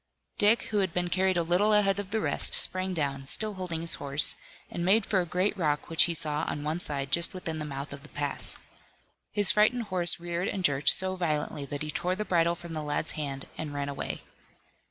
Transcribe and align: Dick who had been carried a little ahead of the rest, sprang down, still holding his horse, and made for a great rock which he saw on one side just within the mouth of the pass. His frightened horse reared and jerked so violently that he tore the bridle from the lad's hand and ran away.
Dick 0.39 0.63
who 0.73 0.79
had 0.79 0.95
been 0.95 1.09
carried 1.09 1.37
a 1.37 1.43
little 1.43 1.73
ahead 1.73 1.99
of 1.99 2.09
the 2.09 2.19
rest, 2.19 2.55
sprang 2.55 2.95
down, 2.95 3.27
still 3.27 3.53
holding 3.53 3.81
his 3.81 3.93
horse, 4.01 4.35
and 4.67 4.83
made 4.83 5.05
for 5.05 5.21
a 5.21 5.27
great 5.27 5.55
rock 5.55 5.91
which 5.91 6.05
he 6.05 6.15
saw 6.15 6.43
on 6.47 6.63
one 6.63 6.79
side 6.79 7.11
just 7.11 7.35
within 7.35 7.59
the 7.59 7.65
mouth 7.65 7.93
of 7.93 8.01
the 8.01 8.09
pass. 8.09 8.55
His 9.31 9.51
frightened 9.51 9.83
horse 9.93 10.19
reared 10.19 10.47
and 10.47 10.63
jerked 10.63 10.89
so 10.89 11.15
violently 11.15 11.65
that 11.65 11.83
he 11.83 11.91
tore 11.91 12.15
the 12.15 12.25
bridle 12.25 12.55
from 12.55 12.73
the 12.73 12.81
lad's 12.81 13.11
hand 13.11 13.45
and 13.59 13.75
ran 13.75 13.89
away. 13.89 14.23